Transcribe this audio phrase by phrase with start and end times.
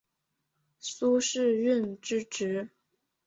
[0.79, 2.71] 苏士润之侄。